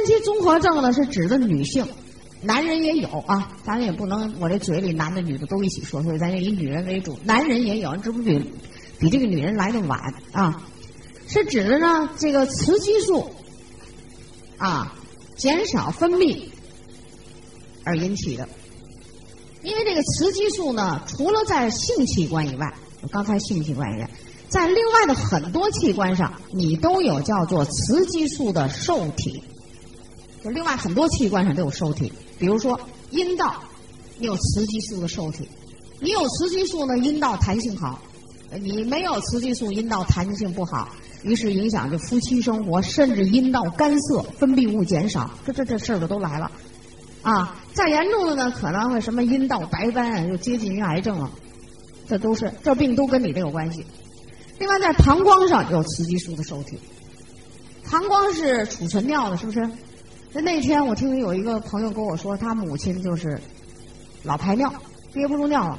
[0.00, 1.86] 年期综合症呢，是指的女性，
[2.40, 8.42] 男人也有啊，咱也不能我这嘴里男的女的都一起说，所以咱就以女人为主，男人也有，这不比
[8.98, 10.62] 比这个女人来的晚啊，
[11.28, 13.30] 是指的呢这个雌激素
[14.56, 14.96] 啊
[15.36, 16.44] 减少分泌
[17.84, 18.48] 而引起的。
[19.62, 22.72] 因为这个雌激素呢，除了在性器官以外，
[23.12, 24.10] 刚才性器官以外，
[24.48, 29.42] 在另外的很多器官上，你都有叫做雌激素的受体。
[30.42, 32.78] 就另外很多器官上都有受体，比如说
[33.10, 33.62] 阴道，
[34.18, 35.48] 你有雌激素的受体。
[36.02, 37.98] 你有雌激素呢，阴道弹性好；
[38.58, 40.88] 你没有雌激素，阴道弹性不好，
[41.22, 46.50] 于是影响着夫妻生活，甚至阴道干涩，分泌物减少，这这这事儿就都来了。
[47.20, 51.30] 啊，再严重的呢，可能会什么阴道白斑，就接近于癌症了。
[52.08, 53.84] 这都是这病都跟你这有关系。
[54.58, 56.78] 另外，在膀胱上有雌激素的受体，
[57.90, 59.68] 膀胱是储存尿的，是不是？
[60.32, 63.40] 那那天我听有一个朋友跟我说，他母亲就是
[64.22, 64.72] 老排尿，
[65.12, 65.78] 憋不住尿了。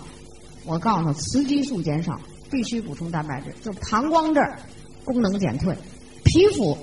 [0.65, 3.55] 我告诉他，雌激素减少，必须补充蛋白质。
[3.63, 4.59] 就膀胱这儿
[5.05, 5.75] 功能减退，
[6.25, 6.77] 皮肤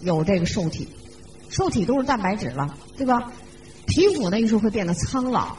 [0.00, 0.88] 有这个受体，
[1.48, 3.32] 受体都是蛋白质了，对吧？
[3.86, 5.56] 皮肤呢，于是会变得苍老，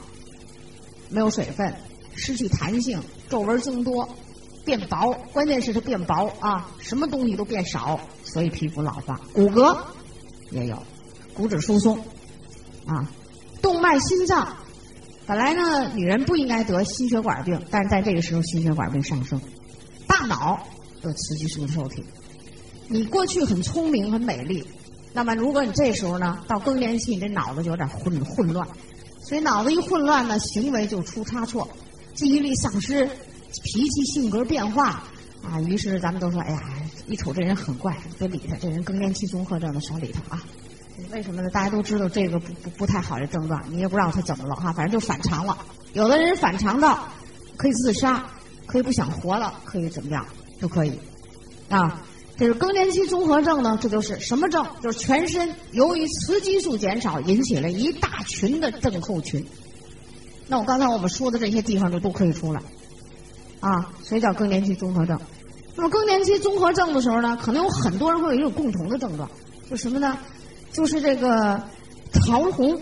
[1.09, 1.73] 没有水分，
[2.16, 4.08] 失去弹性，皱纹增多，
[4.66, 5.14] 变薄。
[5.31, 9.20] 关键是它变薄啊，什么东西都变少，所以皮肤老化。
[9.33, 9.77] 骨骼
[10.52, 10.77] 也有，
[11.36, 11.98] 骨质疏松
[12.86, 13.09] 啊，
[13.62, 14.56] 动脉、心脏。
[15.26, 19.39] 本来呢，女人不应该得心血管病，但是在这个时候，心血管病上升。
[20.08, 20.59] 大脑
[21.02, 22.04] 有雌激素受体。
[22.89, 24.64] 你过去很聪明、很美丽。
[25.14, 28.67] 那么，如果你这时候呢，到更年期，你这脑子就有点混混乱，
[29.22, 31.67] 所以脑子一混乱呢，行为就出差错，
[32.16, 35.04] 记忆力丧失，脾气性格变化
[35.42, 35.61] 啊。
[35.61, 36.61] 于是咱们都说，哎呀，
[37.08, 40.44] 一瞅这人很怪，别理他，这人更年期综合症的，少理他啊。
[41.11, 41.49] 为什么呢？
[41.49, 45.58] 大家都知道这个不不不太好的症状，你也不知道他怎么了哈，反正就反常了。
[45.94, 47.08] 有的人反常到
[47.58, 48.26] 可以自杀，
[48.65, 50.26] 可以不想活了，可以怎么样
[50.59, 50.99] 都可以
[51.70, 52.02] 啊。
[52.36, 54.65] 这是更年期综合症呢，这就是什么症？
[54.82, 59.45] 就是全身由于雌激素减少引起了一大群的症候群。
[60.48, 62.61] 那我刚才我们说的这些地方就都可以出来，
[63.59, 65.20] 啊，所以叫更年期综合症。
[65.76, 69.30] 那么更年期综合症的时候呢，可能有很多人会有一种共同的症状，
[69.70, 70.17] 就什么呢？
[70.73, 71.61] 就是这个
[72.11, 72.78] 潮红，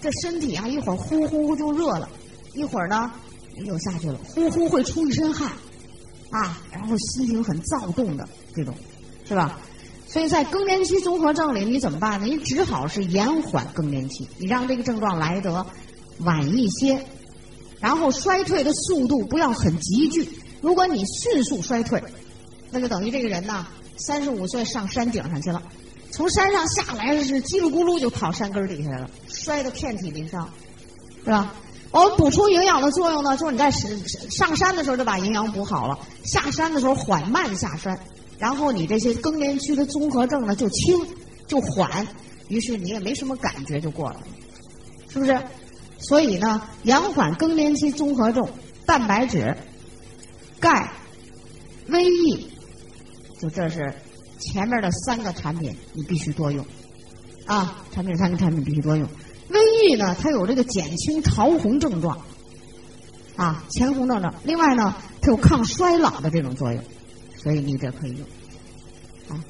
[0.00, 2.08] 这身体啊一会儿呼呼就热了，
[2.54, 3.12] 一会儿呢
[3.64, 5.52] 又下去了，呼呼会出一身汗。
[6.30, 8.74] 啊，然后心情很躁动的这种，
[9.28, 9.60] 是吧？
[10.08, 12.26] 所以在更年期综合症里，你怎么办呢？
[12.26, 15.64] 你只好是延缓更年期，你让这个症状来得
[16.18, 17.00] 晚一些，
[17.80, 20.28] 然后衰退的速度不要很急剧。
[20.60, 22.02] 如果你迅速衰退，
[22.72, 23.64] 那就等于这个人呢，
[23.96, 25.62] 三十五岁上山顶上去了，
[26.16, 30.48] 从山上下来是叽里咕噜就跑山根底下了，摔得遍体鳞伤，
[31.22, 31.52] 是吧？
[31.90, 38.00] 我们补充营养的作用呢，就是你在上山的时候就把营养补好了，下山的时候缓慢下山，
[38.38, 40.98] 然后你这些更年期的综合症呢就轻
[41.46, 42.08] 就缓，
[42.48, 44.20] 于是你也没什么感觉就过了，
[45.10, 45.38] 是不是？
[45.98, 48.48] 所以呢，延缓更年期综合症，
[48.86, 49.54] 蛋白质、
[50.58, 50.90] 钙、
[51.88, 52.50] 维 E，
[53.38, 53.92] 就这是
[54.38, 56.64] 前面的三个产品，你必须多用
[57.46, 57.84] 啊！
[57.92, 59.08] 产品三个产品必须多用。
[59.48, 62.18] 维 E 呢，它有这个减轻潮红症状，
[63.36, 64.34] 啊，前红症状。
[64.44, 66.82] 另外呢，它有抗衰老的这种作用，
[67.36, 68.20] 所以你这可以用。
[69.28, 69.44] 啊，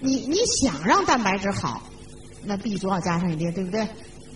[0.00, 1.82] 你你想让蛋白质好，
[2.44, 3.86] 那 B 族要加上一点，对不对？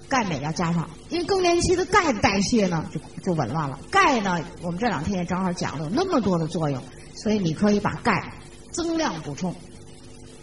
[0.07, 3.79] 钙镁要加上，因为更年期的钙代谢呢就就紊乱了。
[3.91, 6.81] 钙呢，我们这两天也正好讲了有那么多的作用，
[7.23, 8.33] 所以你可以把钙
[8.71, 9.55] 增量补充，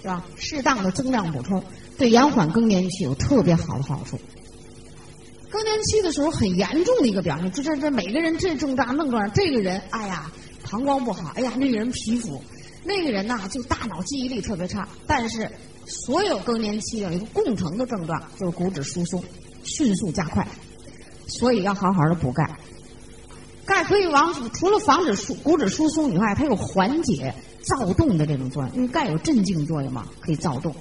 [0.02, 0.26] 是吧？
[0.36, 1.64] 适当的增量补充，
[1.98, 4.20] 对延缓更年期有特别好的好处。
[5.50, 10.32] 更年期的时候很严重的一个表现，就这这每个人这症状症状，这个人哎呀
[10.64, 12.42] 膀胱不好，哎呀那个人皮肤，
[12.84, 14.88] 那个人呐就大脑记忆力特别差。
[15.06, 15.52] 但是
[15.86, 19.24] 所有更年期有一个共同的症状，就是骨质疏松
[19.64, 20.48] 迅速加快，
[21.28, 22.50] 所以要好好的补钙。
[23.66, 30.76] 钙可以防除了防止疏骨质疏松以外，它有缓解躁动的这种作用，因为钙有镇静作用嘛，可以躁动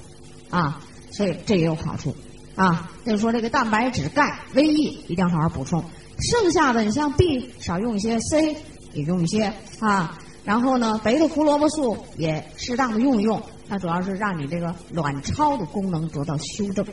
[0.49, 0.81] 啊，
[1.13, 2.15] 所以这也有好处。
[2.57, 5.83] 啊，就是说这个蛋白质、钙、维 E 一定要好好补充。
[6.19, 8.57] 剩下的你像 B 少用一些，C
[8.93, 10.19] 也用一些啊。
[10.45, 13.41] 然后呢，贝塔胡萝卜素也适当的用一用。
[13.69, 16.85] 那主要是让你这个卵巢的功能得到修正、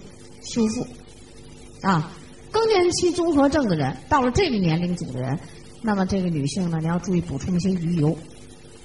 [0.41, 0.87] 修复。
[1.81, 2.11] 啊，
[2.51, 5.37] 更年期综合症的人，到了这个年龄组的人，
[5.87, 8.13] 那么这个女性呢，你要注意补充一些鱼油，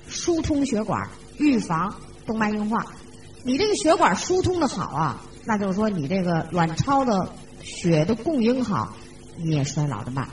[0.07, 1.93] 疏通血管，预防
[2.25, 2.87] 动脉硬化。
[3.43, 7.29] 你这个血管疏通的好啊，那就是说你这个卵巢的
[7.61, 8.95] 血的供应好，
[9.37, 10.29] 你也衰老的慢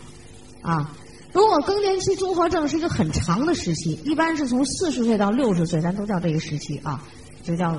[0.62, 0.96] 啊。
[1.34, 7.04] 如果更年期综合症是一个很长的时期，一般是从四十岁到六十岁，咱都叫这个时期啊，
[7.42, 7.76] 就叫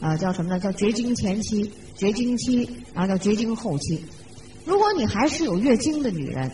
[0.00, 0.60] 呃叫什么呢？
[0.60, 4.04] 叫绝经前期、绝经期，然后叫绝经后期。
[4.66, 6.50] 如果你还是有月经的女人，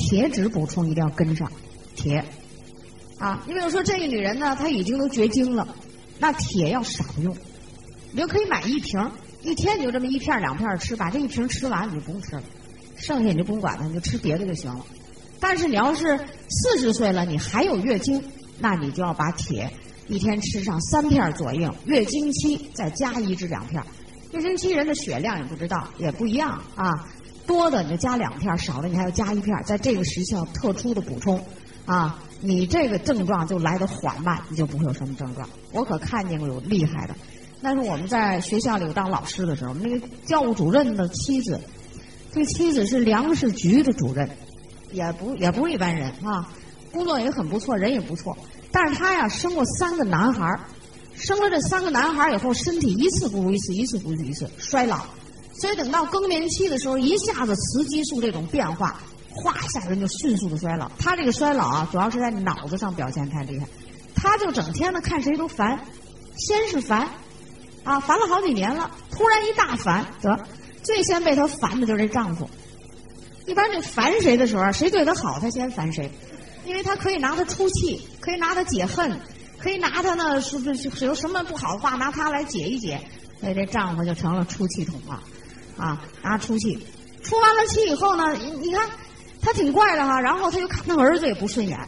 [0.00, 1.50] 铁质补充一定要跟上，
[1.94, 2.24] 铁
[3.18, 5.68] 啊，你比如说这个女人呢，她已经都绝经了，
[6.18, 7.36] 那铁要少用，
[8.12, 9.10] 你就可以买一瓶，
[9.42, 12.42] 一天你就这么一片两片吃，把这一瓶吃完你就不用吃了，
[12.96, 14.84] 剩下你就不用管它，你就吃别的就行了。
[15.38, 16.18] 但是你要是
[16.48, 18.22] 四十岁了，你还有月经，
[18.58, 19.70] 那你就要把铁
[20.08, 23.82] 一天吃上三片左右，月经期再加一至两片。
[24.32, 27.08] 月经期人的血量也不知道也不一样啊，
[27.46, 31.44] 多的你就加两片，少的你还要加一片，在这个时效特殊的补充
[31.86, 35.48] 啊，你这个症状就来的缓慢，你就不会有什么症状。
[35.72, 37.14] 我可看见过有厉害的，
[37.60, 41.60] 那是我们在学校里当老师的时候，那个教务主任的妻子，
[42.32, 44.28] 这个妻子是粮食局的主任。
[44.92, 46.48] 也不也不是一般人啊，
[46.90, 48.36] 工作也很不错，人也不错。
[48.72, 50.58] 但是他呀，生过三个男孩，
[51.14, 55.04] 生了这三个男孩以后，身体一次不如一次，一次不如一次，衰老。
[55.60, 58.98] 所以等到更年期的时候，一下子雌激素这种变化，
[59.34, 60.90] 哗一下人就迅速的衰老。
[60.98, 63.66] 他这个衰老啊，主要是在脑子上表现太厉害。
[64.16, 65.78] 他就整天的看谁都烦，
[66.36, 67.10] 先是烦，
[67.84, 70.46] 啊，烦了好几年了，突然一大烦，得
[70.82, 72.48] 最先被他烦的就是这丈夫。
[73.46, 76.10] 一般这烦谁的时候，谁对他好，他先烦谁，
[76.64, 79.20] 因为他可以拿他出气，可以拿他解恨，
[79.58, 83.00] 可以拿他呢，是不是有什么不好的话，拿他来解一解，
[83.40, 85.22] 所以这丈夫就成了出气筒了，
[85.80, 86.78] 啊，拿出气，
[87.22, 88.88] 出完了气以后呢，你看
[89.40, 91.78] 他挺怪的哈，然后他就看他儿子也不顺眼，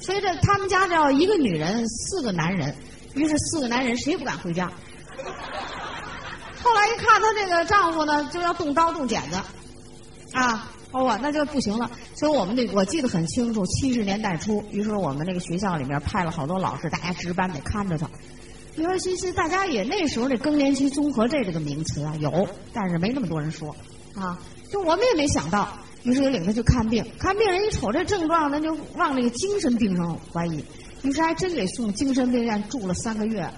[0.00, 2.74] 所以这他们家叫一个女人四个男人，
[3.14, 4.66] 于是四个男人谁也不敢回家。
[6.62, 9.36] 后来一看她这个丈夫呢，就要动刀动剪子，
[10.32, 10.68] 啊。
[10.94, 11.90] 哦，那就不行了。
[12.14, 18.06] 所以我们那我记得很清楚，七十年代初，于是我们那个学校里面派了好多老师，大家值班得看着他。
[18.74, 23.74] 你说其实大家也那时候这更年期综合症这个名词啊有，但是没那么多人说
[24.14, 24.38] 啊。
[24.70, 25.68] 就我们也没想到，
[26.02, 27.04] 于是就领他去看病。
[27.18, 30.64] 看病人一瞅这症状，那就往那个精神病上怀疑，
[31.02, 33.48] 于是还真给送精神病院住了三个月。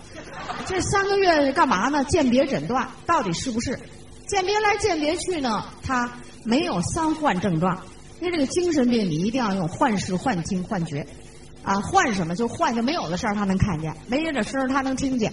[0.66, 2.04] 这三个月干嘛呢？
[2.04, 3.78] 鉴别诊断到底是不是？
[4.26, 6.10] 鉴别来鉴别去呢，他。
[6.46, 7.82] 没有三幻症状，
[8.20, 11.06] 因为这个精神病你一定要用幻视、幻听、幻觉，
[11.64, 15.32] 啊，幻什么就幻就没有的事儿他能看见，没人的声儿他能听见，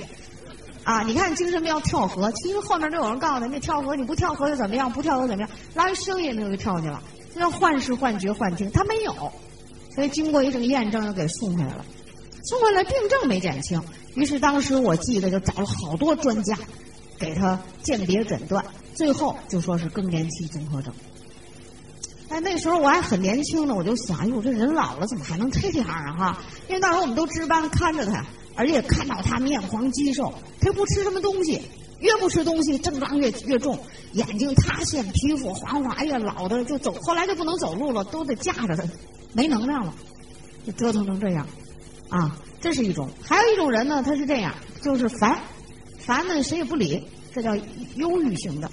[0.83, 4.92] 啊，你看精神病要跳河，其实后面都有人告诉他，你跳河你不跳河又怎么样？
[4.92, 5.50] 不跳河怎么样？
[5.75, 9.13] 拉一声音他就跳去了，这叫幻视、幻觉、幻听，他没有，
[9.94, 11.86] 所以经过一阵验证又给送回来了，
[12.45, 13.81] 送回来病症没减轻，
[14.16, 16.57] 于是当时我记得就找了好多专家，
[17.19, 18.63] 给他鉴别诊断。
[18.94, 20.94] 最后就说是更年期综合症。
[22.31, 26.16] 哎，那时候我还很年轻呢，我就想，哎呦，这人老了怎么还能这样啊？
[26.18, 26.38] 哈，
[26.69, 28.25] 因为那时候我们都值班看着他，
[28.56, 31.62] 而且看到他面黄肌瘦，他不吃什么东西，
[32.00, 33.78] 越不吃东西症状越越重，
[34.13, 38.83] 眼睛塌陷，皮肤黄黄，哎呀，老的就走，后来就不能走路了，都得架着他，
[39.33, 39.94] 没能量了，
[40.66, 41.45] 就折腾成这样，
[42.07, 43.10] 啊，这是一种。
[43.22, 45.38] 还有一种人呢，他是这样，就是烦，
[46.00, 47.06] 烦呢谁也不理。
[47.33, 47.56] 这叫
[47.95, 48.69] 忧郁型的，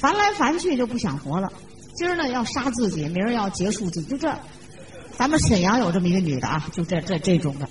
[0.00, 1.52] 烦来烦去就不想活了。
[1.94, 4.34] 今儿呢要杀自己，明儿要结束自己，就这。
[5.16, 7.68] 咱们沈阳有这么一个女的啊，就这这这种的，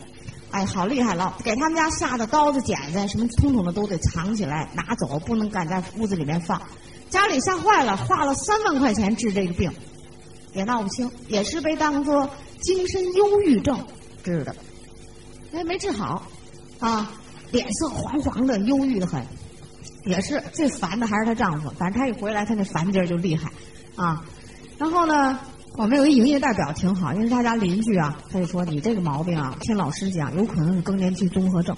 [0.52, 1.36] 哎，好厉害了！
[1.44, 6.62] 给他们家下的刀子、剪子什么，统统的都得藏起来拿走，不能敢在屋子里面放。
[7.10, 9.72] 家里吓坏了，花了三万块钱治这个病，
[10.54, 12.30] 也闹不清，也是被当作
[12.62, 13.86] 精神忧郁症
[14.24, 14.56] 治的，
[15.52, 16.24] 哎，没治好，
[16.80, 17.12] 啊，
[17.52, 19.26] 脸色黄黄的，忧郁的很。
[20.06, 23.52] 也是最烦的还是她丈夫，反正她一回来，她那烦劲儿就厉害，
[23.96, 24.24] 啊，
[24.78, 25.40] 然后呢，
[25.78, 31.76] 我们有一营业代表挺好，因为他家邻居啊，他就说你这个毛病啊，听老师讲，有可能是更年期综合症。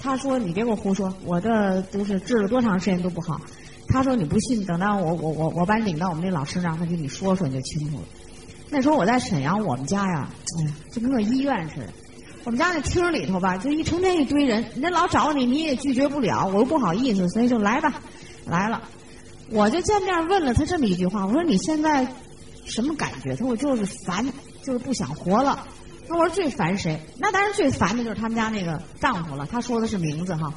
[0.00, 3.40] 他说你别给我胡说，我这都是治了多长时间都不好。
[3.88, 8.02] 他说你不信，等到我我我我把你领到我们那老师那，他给你说说你就清楚了。
[8.70, 10.28] 那时候我在沈阳，我们家呀，
[10.58, 11.88] 哎呀，就跟个医院似的。
[12.46, 17.92] 我们家那厅里头吧，就一成天一堆人，人家老找你，你也拒绝不了，我又不好意思，所以就来吧，
[18.46, 18.80] 来了，
[19.50, 22.06] 我就见面问了他这么一句话，我说你现在
[22.64, 23.30] 什么感觉？
[23.30, 24.24] 他说我就是烦，
[24.62, 25.66] 就是不想活了。
[26.06, 26.96] 那我说最烦谁？
[27.18, 29.44] 那当然最烦的就是他们家那个丈夫了。
[29.44, 30.54] 他说的是名字哈，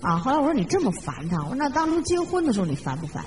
[0.00, 3.24] 啊，后来我说你这么烦他，我说那当初结婚的时候你烦不烦？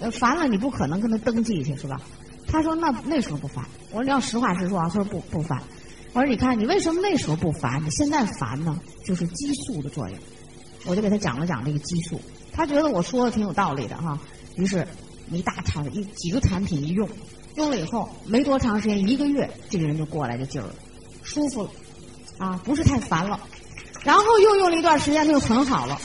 [0.00, 2.00] 呃，烦了你不可能跟他登记去是吧？
[2.46, 3.62] 他说那那时候不烦。
[3.90, 5.62] 我说你要实话实说啊，他说不不烦。
[6.12, 7.82] 我说：“你看，你为什么那时候不烦？
[7.84, 8.78] 你现在烦呢？
[9.04, 10.18] 就是激素的作用。
[10.84, 12.20] 我就给他讲了讲这个激素，
[12.52, 14.18] 他觉得我说的挺有道理的哈，
[14.56, 14.86] 于是
[15.30, 17.06] 一大产一几个产品一用，
[17.56, 20.74] 用了以后没多长时间，一个月这个人就过来这劲儿了，
[21.22, 21.70] 舒服了，
[22.38, 23.38] 啊，不是太烦了，
[24.02, 26.00] 然后又用了一段时间，他就很好了，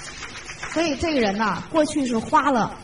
[0.74, 2.75] 所以这个人呢，过去是花了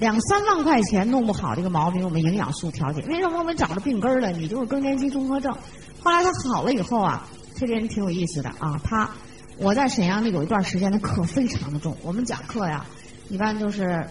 [0.00, 4.32] 两三万块钱弄不好这个毛病，我们营养素调节，为什么我们找着病根儿了？
[4.32, 5.54] 你就是更年期综合症，
[6.02, 9.08] 后来他好了以后啊，这个人挺有意思的啊，他。
[9.58, 12.86] 我在沈阳的有一段时间的课非常的重，我们讲课呀，
[13.28, 14.08] 一般就是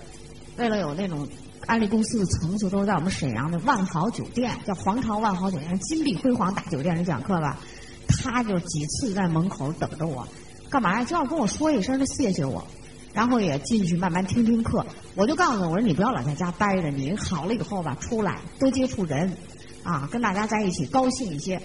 [0.57, 1.27] 为了有那种
[1.65, 7.57] 安利公司的层次，都是在我们沈阳的万豪酒店，叫皇朝万豪酒店，金碧辉煌大酒店里讲课吧。
[8.09, 10.27] 他就几次在门口等着我，
[10.69, 11.03] 干嘛呀？
[11.03, 12.63] 就要跟我说一声，他谢谢我，
[13.13, 14.85] 然后也进去慢慢听听课。
[15.15, 19.35] 我就告诉他，我说你不要老在家待着，你好了以后吧，出来多接触人，
[19.83, 21.61] 啊，跟大家在一起高兴一些，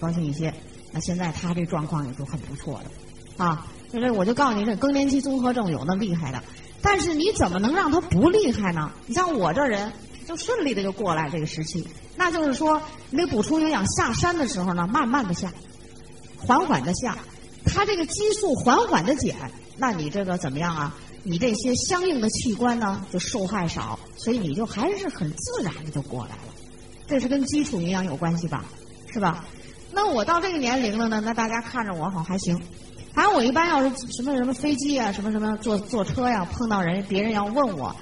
[0.00, 0.52] 高兴一些。
[0.92, 3.44] 那现在他这状况也是很不错的。
[3.44, 6.42] 啊，就是我就告诉你，这更年期综合症有那厉害的，
[6.82, 8.90] 但是你怎么能让他不厉害呢？
[9.06, 9.92] 你像我这人，
[10.26, 11.86] 就顺利的就过来这个时期。
[12.16, 15.52] 那就是说，你得补充营养下山的时候呢，慢慢的下，
[16.36, 17.16] 缓缓的下，
[17.64, 19.36] 他这个激素缓缓的减，
[19.78, 20.94] 那你这个怎么样啊？
[21.22, 26.54] 你这些相应的器官呢，就受害少，所以你就还是很自然的就过来了。
[27.06, 28.64] 这是跟基础营养有关系吧？
[29.12, 29.44] 是吧？
[29.92, 32.60] 那我到这个年龄了呢，那大家看着我好还行。
[33.14, 37.94] 反正我一般要是什么什么飞机啊，什么什么坐坐车呀，碰到人，别人要问我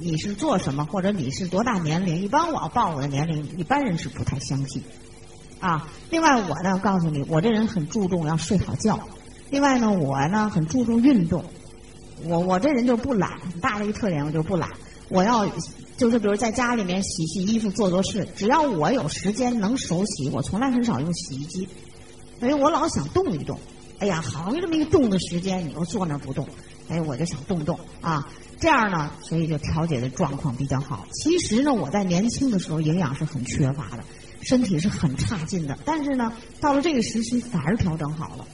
[0.00, 4.82] 你是做什么，或者你是多大年龄，一般我要报我的年龄，一般人是不太相信。
[5.60, 8.98] 啊，另外我呢，告诉你，我这人很注重要睡好觉。
[9.52, 11.44] 另外呢，我呢很注重运动。
[12.24, 14.70] 我我这人就不懒，大的一个特点，我就不懒。
[15.10, 15.46] 我要
[15.98, 21.68] 就是比如在家里面洗洗衣服、做做事，只要我有时间能手洗，我从来很少用洗衣机，
[22.40, 23.58] 所以我老想动一动。
[23.98, 26.48] 哎呀，好容易这么一个动的时间，你又坐那不动，
[26.88, 28.26] 哎，我就想动动啊，
[28.58, 31.06] 这样呢，所以就调节的状况比较好。
[31.12, 34.04] 其实呢，我在年轻的时候营养是很缺乏的，
[34.40, 35.78] 身体是很差劲的。
[35.84, 38.46] 但是呢，到了这个时期反而调整好了。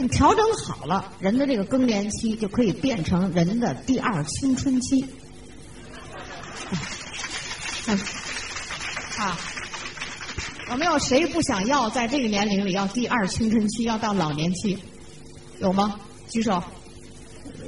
[0.00, 5.04] 你调整好了，人的这个更年期就可以变成人的第二青春期。
[9.18, 9.38] 啊。
[10.70, 14.78] 有没有谁不想要在这个年龄里要第二青春期，要到老年期？
[15.58, 15.98] 有吗？
[16.28, 16.62] 举手。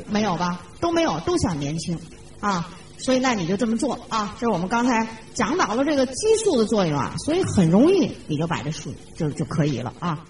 [0.09, 0.65] 没有吧？
[0.81, 1.99] 都没有，都想年轻
[2.41, 2.71] 啊！
[2.99, 4.37] 所以那你就这么做啊！
[4.39, 10.25] 这是我们刚才讲到了这个激素的作用啊，所以很容易你就把这数就就可以了啊。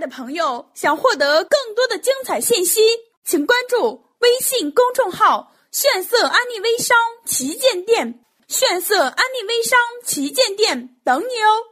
[0.00, 2.80] 的朋友，想获得更多的精彩信息，
[3.24, 11.69] 请关注微信公众号“炫色安利微商旗舰店”，炫色安利微商旗舰店等你哦。